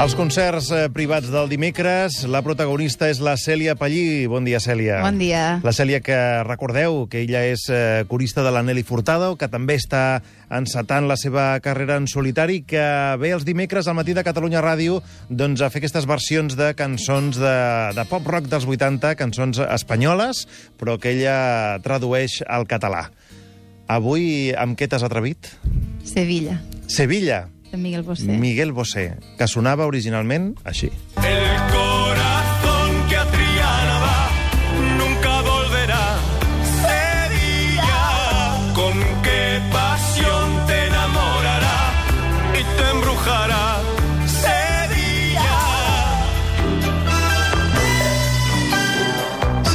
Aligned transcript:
Els 0.00 0.14
concerts 0.16 0.70
eh, 0.72 0.86
privats 0.88 1.28
del 1.28 1.50
dimecres, 1.50 2.22
la 2.24 2.40
protagonista 2.40 3.10
és 3.12 3.18
la 3.20 3.34
Cèlia 3.36 3.74
Pallí. 3.76 4.24
Bon 4.32 4.46
dia, 4.48 4.56
Cèlia. 4.56 5.02
Bon 5.04 5.18
dia. 5.20 5.58
La 5.60 5.74
Cèlia, 5.76 5.98
que 6.00 6.16
recordeu 6.46 7.02
que 7.12 7.20
ella 7.20 7.42
és 7.44 7.66
eh, 7.68 8.06
corista 8.08 8.40
de 8.40 8.48
la 8.54 8.62
Nelly 8.64 8.80
Furtado, 8.88 9.34
que 9.36 9.50
també 9.52 9.76
està 9.76 10.22
encetant 10.48 11.04
la 11.04 11.18
seva 11.20 11.50
carrera 11.60 12.00
en 12.00 12.08
solitari, 12.08 12.62
que 12.64 12.80
ve 13.20 13.34
els 13.36 13.44
dimecres 13.44 13.92
al 13.92 13.98
matí 14.00 14.16
de 14.16 14.24
Catalunya 14.24 14.64
Ràdio 14.64 15.02
doncs, 15.28 15.60
a 15.60 15.68
fer 15.68 15.84
aquestes 15.84 16.08
versions 16.08 16.56
de 16.56 16.72
cançons 16.80 17.36
de, 17.36 17.54
de 17.92 18.08
pop-rock 18.08 18.48
dels 18.48 18.64
80, 18.64 19.12
cançons 19.20 19.60
espanyoles, 19.68 20.46
però 20.80 20.96
que 20.96 21.12
ella 21.12 21.76
tradueix 21.84 22.40
al 22.48 22.64
català. 22.64 23.10
Avui, 23.84 24.48
amb 24.56 24.80
què 24.80 24.88
t'has 24.88 25.04
atrevit? 25.04 25.52
Sevilla, 26.08 26.62
Sevilla. 26.88 27.50
De 27.70 27.78
Miguel 27.78 28.02
Bosé. 28.02 28.26
Miguel 28.30 28.72
Bosé, 28.72 29.14
que 29.38 29.48
sonava 29.48 29.86
originalment 29.90 30.54
així. 30.64 30.90
El 31.22 31.46
corazón 31.70 31.89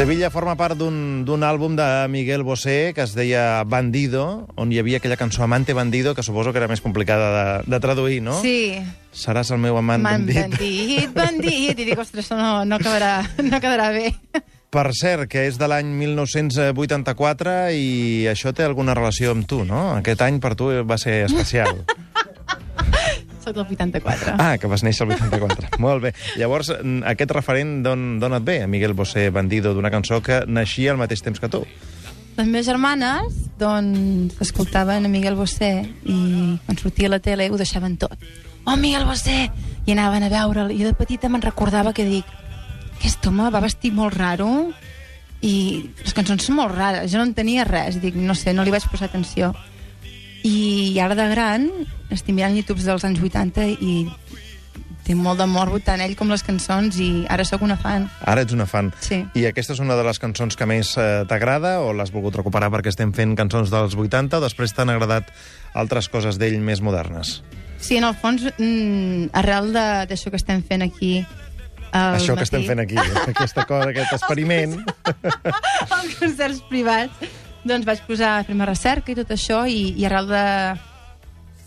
Sevilla 0.06 0.28
forma 0.30 0.54
part 0.54 0.78
d'un 0.78 1.44
àlbum 1.48 1.74
de 1.74 1.86
Miguel 2.14 2.44
Bosé 2.46 2.92
que 2.94 3.02
es 3.02 3.16
deia 3.18 3.64
Bandido, 3.66 4.46
on 4.54 4.70
hi 4.70 4.78
havia 4.78 5.00
aquella 5.02 5.18
cançó 5.18 5.42
Amante 5.42 5.74
Bandido, 5.74 6.14
que 6.14 6.22
suposo 6.22 6.54
que 6.54 6.62
era 6.62 6.68
més 6.70 6.84
complicada 6.86 7.32
de, 7.34 7.72
de 7.74 7.80
traduir, 7.82 8.20
no? 8.22 8.36
Sí, 8.38 8.78
Seràs 9.10 9.50
el 9.50 9.64
meu 9.64 9.80
amant 9.82 10.06
man, 10.06 10.28
bandit. 10.28 10.38
bandit, 10.44 11.10
bandit. 11.10 11.82
I 11.82 11.90
dic, 11.90 11.98
ostres, 11.98 12.30
no, 12.38 12.62
no, 12.70 12.78
quedarà, 12.78 13.16
no 13.50 13.58
quedarà 13.58 13.90
bé. 13.98 14.12
Per 14.70 14.86
cert, 14.94 15.26
que 15.26 15.48
és 15.50 15.58
de 15.58 15.74
l'any 15.74 15.90
1984 15.98 17.58
i 17.74 18.28
això 18.30 18.54
té 18.54 18.70
alguna 18.70 18.94
relació 18.94 19.34
amb 19.34 19.50
tu, 19.50 19.64
no? 19.66 19.88
Aquest 19.98 20.22
any 20.22 20.38
per 20.38 20.54
tu 20.54 20.70
va 20.86 21.02
ser 21.02 21.24
especial. 21.32 21.82
Soc 23.46 23.54
del 23.54 23.68
84. 23.70 24.36
Ah, 24.42 24.56
que 24.58 24.66
vas 24.66 24.82
néixer 24.82 25.06
el 25.06 25.12
84. 25.14 25.76
Molt 25.84 26.02
bé. 26.02 26.12
Llavors, 26.40 26.72
aquest 27.06 27.34
referent 27.36 27.76
d'on 27.86 28.16
d'on 28.22 28.34
et 28.40 28.48
ve, 28.48 28.56
Miguel 28.66 28.96
Bosé 28.98 29.28
Bandido, 29.30 29.76
d'una 29.78 29.92
cançó 29.94 30.18
que 30.26 30.42
naixia 30.50 30.96
al 30.96 30.98
mateix 30.98 31.22
temps 31.22 31.38
que 31.40 31.52
tu? 31.54 31.62
Les 32.36 32.48
meves 32.50 32.66
germanes, 32.66 33.38
doncs, 33.62 34.34
escoltaven 34.42 35.06
a 35.06 35.12
Miguel 35.12 35.38
Bosé 35.38 35.86
i 36.10 36.18
quan 36.66 36.82
sortia 36.82 37.08
a 37.08 37.14
la 37.14 37.22
tele 37.22 37.52
ho 37.52 37.62
deixaven 37.62 38.00
tot. 38.02 38.18
Oh, 38.66 38.76
Miguel 38.82 39.06
Bosé! 39.06 39.52
I 39.86 39.94
anaven 39.94 40.26
a 40.26 40.32
veure'l. 40.34 40.74
I 40.74 40.82
de 40.82 40.96
petita 40.98 41.30
me'n 41.30 41.46
recordava 41.46 41.94
que 41.94 42.08
dic 42.10 42.26
aquest 42.98 43.30
home 43.30 43.52
va 43.54 43.62
vestir 43.62 43.94
molt 43.94 44.18
raro 44.18 44.50
i 45.46 45.56
les 46.02 46.18
cançons 46.18 46.50
són 46.50 46.58
molt 46.58 46.74
rares. 46.74 47.12
Jo 47.14 47.22
no 47.22 47.30
en 47.30 47.38
tenia 47.38 47.70
res. 47.70 48.02
Dic, 48.02 48.18
no 48.18 48.34
sé, 48.34 48.58
no 48.58 48.66
li 48.66 48.74
vaig 48.74 48.90
posar 48.90 49.12
atenció. 49.12 49.54
I 50.46 51.00
ara 51.02 51.16
de 51.18 51.26
gran 51.32 51.70
estic 52.14 52.36
mirant 52.38 52.54
YouTubes 52.60 52.86
dels 52.86 53.06
anys 53.08 53.22
80 53.24 53.66
i 53.82 53.96
tinc 55.06 55.20
molt 55.22 55.38
d'amor 55.38 55.70
tant 55.86 56.02
ell 56.02 56.16
com 56.18 56.30
les 56.34 56.42
cançons 56.46 56.96
i 57.02 57.26
ara 57.30 57.44
sóc 57.46 57.62
una 57.66 57.76
fan. 57.78 58.08
Ara 58.26 58.42
ets 58.46 58.54
una 58.58 58.66
fan. 58.70 58.92
Sí. 59.06 59.20
I 59.38 59.44
aquesta 59.50 59.74
és 59.76 59.82
una 59.84 59.98
de 59.98 60.06
les 60.06 60.18
cançons 60.22 60.58
que 60.58 60.66
més 60.70 60.96
eh, 60.98 61.24
t'agrada 61.30 61.76
o 61.86 61.92
l'has 61.94 62.10
volgut 62.14 62.38
recuperar 62.40 62.72
perquè 62.74 62.90
estem 62.94 63.14
fent 63.14 63.36
cançons 63.38 63.70
dels 63.74 63.94
80 63.98 64.38
o 64.40 64.42
després 64.42 64.74
t'han 64.74 64.90
agradat 64.94 65.30
altres 65.78 66.10
coses 66.10 66.40
d'ell 66.42 66.58
més 66.62 66.82
modernes? 66.82 67.40
Sí, 67.78 67.98
en 68.00 68.06
el 68.08 68.16
fons, 68.18 68.48
mm, 68.58 69.30
arrel 69.38 69.74
de- 69.76 70.06
d'això 70.10 70.32
que 70.34 70.42
estem 70.42 70.64
fent 70.66 70.82
aquí 70.82 71.20
al 71.92 72.18
Això 72.18 72.34
que 72.34 72.42
matí, 72.42 72.50
estem 72.50 72.64
fent 72.66 72.80
aquí, 72.82 72.98
aquesta 72.98 73.66
cosa, 73.70 73.90
aquest 73.94 74.14
experiment... 74.18 74.80
als 75.90 76.16
concerts 76.20 76.64
privats, 76.70 77.14
doncs 77.66 77.88
vaig 77.88 78.04
posar 78.08 78.36
a 78.38 78.44
fer-me 78.46 78.68
recerca 78.70 79.12
i 79.12 79.18
tot 79.18 79.32
això, 79.34 79.64
i, 79.66 79.96
i 79.98 80.06
arrel 80.06 80.30
de 80.30 80.44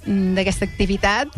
d'aquesta 0.09 0.65
activitat 0.65 1.29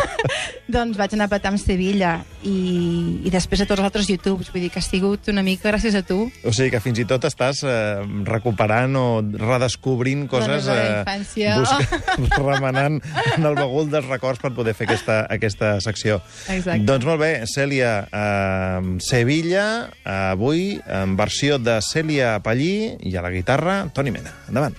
doncs 0.74 0.98
vaig 0.98 1.14
anar 1.14 1.28
a 1.28 1.32
petar 1.32 1.52
amb 1.52 1.60
Sevilla 1.62 2.16
i, 2.46 3.20
i 3.26 3.30
després 3.32 3.62
a 3.62 3.66
tots 3.68 3.78
els 3.80 3.86
altres 3.86 4.08
YouTubes 4.10 4.50
vull 4.52 4.64
dir 4.64 4.70
que 4.74 4.80
ha 4.80 4.84
sigut 4.84 5.28
una 5.32 5.44
mica 5.46 5.68
gràcies 5.70 5.94
a 5.98 6.02
tu 6.06 6.24
O 6.46 6.52
sigui 6.54 6.70
que 6.74 6.80
fins 6.82 6.98
i 7.02 7.06
tot 7.08 7.24
estàs 7.28 7.62
eh, 7.66 8.02
recuperant 8.26 8.96
o 8.98 9.06
redescobrint 9.22 10.26
coses... 10.30 10.66
de 10.66 10.74
la 10.76 10.86
infància. 11.00 11.56
busca- 11.60 12.40
remenant 12.50 13.00
en 13.36 13.46
el 13.46 13.58
bagul 13.58 13.90
dels 13.92 14.08
records 14.10 14.40
per 14.42 14.52
poder 14.56 14.74
fer 14.74 14.88
aquesta, 14.88 15.20
aquesta 15.30 15.72
secció. 15.84 16.20
Exacte. 16.50 16.82
Doncs 16.88 17.06
molt 17.08 17.20
bé, 17.22 17.32
Cèlia, 17.50 17.92
eh, 18.10 18.98
Sevilla, 19.04 19.66
avui 20.04 20.78
en 20.86 21.16
versió 21.20 21.58
de 21.62 21.78
Cèlia 21.84 22.38
Pallí 22.44 22.96
i 23.06 23.14
a 23.16 23.22
la 23.24 23.30
guitarra 23.34 23.82
Toni 23.94 24.10
Mena. 24.14 24.32
Endavant. 24.48 24.76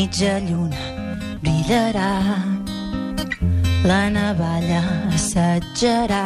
Mitja 0.00 0.38
lluna 0.38 0.80
brillarà, 1.42 2.12
la 3.84 4.08
navalla 4.08 4.80
assetjarà, 5.12 6.24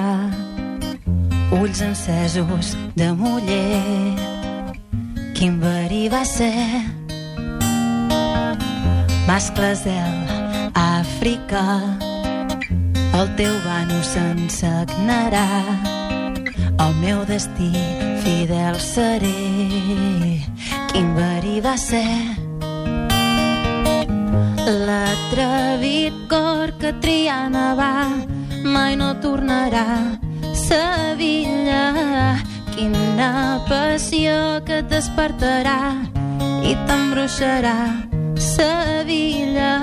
ulls 1.59 1.81
encesos 1.83 2.77
de 2.95 3.09
muller. 3.19 4.15
Quin 5.35 5.59
verí 5.59 6.07
va 6.09 6.23
ser, 6.25 6.55
mascles 9.27 9.83
del 9.83 10.15
Àfrica, 10.79 11.67
el 13.19 13.35
teu 13.35 13.59
bano 13.67 13.99
s'ensagnarà, 14.13 15.49
el 16.79 16.95
meu 17.03 17.27
destí 17.27 17.75
fidel 18.23 18.79
seré. 18.79 19.37
Quin 20.95 21.15
verí 21.19 21.59
va 21.59 21.75
ser, 21.75 22.44
L'atrevit 24.65 26.15
cor 26.27 26.73
que 26.81 26.93
Triana 27.01 27.75
va 27.77 28.09
mai 28.65 28.97
no 28.97 29.13
tornarà. 29.21 30.17
Sevilla, 30.57 31.85
quina 32.73 33.61
passió 33.69 34.65
que 34.65 34.81
et 34.81 34.89
despertarà 34.89 35.79
i 36.65 36.73
t'embruixarà. 36.89 37.77
Sevilla. 38.41 39.75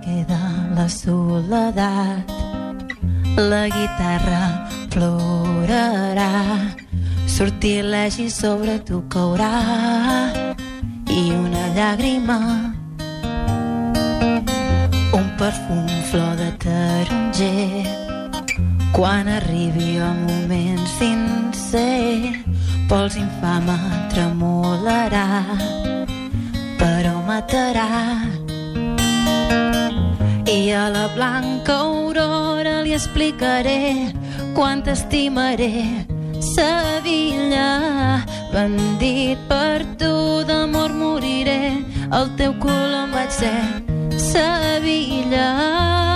Queda 0.00 0.38
la 0.74 0.88
soledat, 0.88 2.30
la 3.36 3.68
guitarra 3.68 4.68
plorarà, 4.88 6.30
sortilegi 7.26 8.30
sobre 8.30 8.78
tu 8.82 9.02
caurà 9.08 9.52
i 11.08 11.30
una 11.30 11.66
llàgrima, 11.76 12.38
un 15.12 15.26
perfum 15.36 15.86
flor 16.10 16.36
de 16.40 16.50
taronger. 16.64 17.86
Quan 18.92 19.28
arribi 19.28 19.96
el 19.96 20.18
moment 20.28 20.84
sincer, 20.98 22.44
pols 22.88 23.16
infama 23.16 23.78
tremolarà, 24.12 25.26
però 26.78 27.16
matarà 27.26 28.31
a 30.74 30.88
la 30.88 31.08
blanca 31.08 31.74
aurora 31.80 32.82
li 32.82 32.92
explicaré 32.92 34.12
quant 34.54 34.82
t'estimaré. 34.84 36.06
Sevilla, 36.40 38.22
bandit 38.52 39.38
per 39.48 39.84
tu 39.98 40.14
d'amor 40.48 40.92
moriré. 40.92 41.84
El 42.12 42.32
teu 42.36 42.56
color 42.60 43.10
vaig 43.12 43.30
ser. 43.30 43.60
Sevilla. 44.16 46.11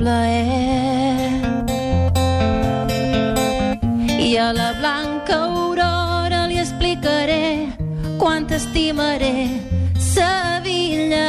Plaer. 0.00 1.28
I 4.28 4.36
a 4.38 4.52
la 4.60 4.72
blanca 4.80 5.34
aurora 5.44 6.46
li 6.50 6.58
explicaré 6.64 7.68
quant 8.20 8.46
t'estimaré. 8.48 9.36
Sevilla, 10.14 11.28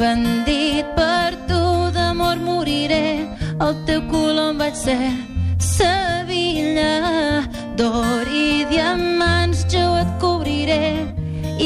bandit 0.00 0.86
per 0.98 1.30
tu 1.48 1.62
d'amor 1.96 2.36
moriré. 2.48 3.08
El 3.64 3.74
teu 3.88 4.04
color 4.12 4.50
em 4.52 4.60
vaig 4.62 4.76
ser. 4.86 5.08
Sevilla, 5.76 6.94
d'or 7.78 8.28
i 8.44 8.66
diamants 8.74 9.64
jo 9.72 9.86
et 10.02 10.10
cobriré 10.24 10.84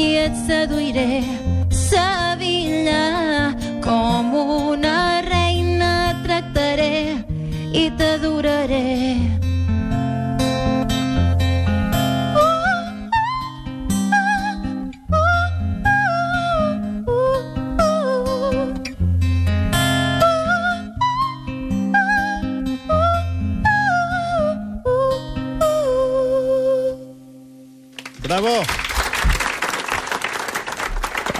i 0.05 0.07
et 0.25 0.35
seduiré. 0.47 1.11
Sevilla, 1.89 3.03
com 3.83 4.32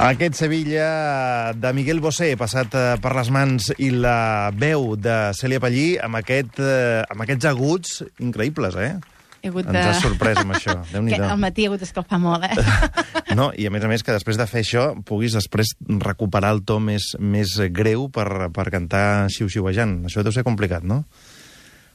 Aquest 0.01 0.33
Sevilla 0.35 1.53
de 1.53 1.73
Miguel 1.73 1.99
Bosé, 2.01 2.33
passat 2.39 2.73
eh, 2.75 2.95
per 3.01 3.13
les 3.15 3.29
mans 3.33 3.69
i 3.77 3.89
la 3.93 4.49
veu 4.57 4.95
de 4.99 5.15
Cèlia 5.37 5.59
Pallí, 5.63 5.93
amb, 6.01 6.15
aquest, 6.19 6.59
eh, 6.59 7.03
amb 7.13 7.21
aquests 7.23 7.45
aguts 7.51 7.99
increïbles, 8.23 8.75
eh? 8.81 8.95
He 9.43 9.49
hagut 9.51 9.67
Ens 9.67 9.77
has 9.77 10.01
sorprès 10.01 10.37
amb 10.41 10.53
això. 10.55 10.73
que 10.81 10.93
Déu-n'hi-do. 10.95 11.27
al 11.29 11.37
matí 11.39 11.61
he 11.65 11.67
hagut 11.69 11.79
d'escalfar 11.83 12.19
molt, 12.23 12.43
eh? 12.47 12.55
No, 13.37 13.51
i 13.57 13.65
a 13.67 13.71
més 13.73 13.83
a 13.85 13.89
més 13.89 14.03
que 14.05 14.13
després 14.15 14.37
de 14.37 14.47
fer 14.49 14.61
això 14.65 14.83
puguis 15.05 15.33
després 15.37 15.67
recuperar 16.01 16.51
el 16.57 16.61
to 16.65 16.79
més, 16.81 17.13
més 17.19 17.49
greu 17.73 18.09
per, 18.13 18.27
per 18.53 18.67
cantar 18.73 19.29
xiu-xiuejant. 19.33 20.03
Això 20.09 20.23
deu 20.25 20.33
ser 20.35 20.43
complicat, 20.47 20.83
no? 20.85 21.03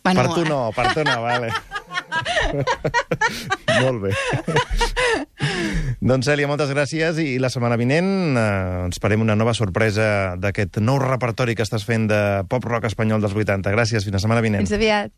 Bueno, 0.06 0.22
per 0.22 0.28
tu 0.34 0.42
eh, 0.46 0.48
no, 0.48 0.60
per 0.72 0.92
tu 0.94 1.04
no, 1.04 1.22
vale. 1.22 1.50
Molt 3.82 4.00
bé. 4.02 4.10
Doncs, 6.08 6.28
Cèlia, 6.28 6.48
moltes 6.48 6.70
gràcies 6.72 7.18
i 7.20 7.36
la 7.42 7.50
setmana 7.52 7.76
vinent 7.80 8.36
eh, 8.38 8.44
ens 8.86 9.00
farem 9.02 9.24
una 9.24 9.36
nova 9.36 9.54
sorpresa 9.56 10.36
d'aquest 10.40 10.80
nou 10.80 11.00
repertori 11.02 11.56
que 11.58 11.66
estàs 11.66 11.84
fent 11.84 12.08
de 12.10 12.20
pop-rock 12.48 12.88
espanyol 12.88 13.24
dels 13.24 13.36
80. 13.36 13.74
Gràcies, 13.76 14.06
fins 14.06 14.16
la 14.16 14.22
setmana 14.24 14.44
vinent. 14.44 14.64
Fins 14.64 14.76
aviat. 14.78 15.12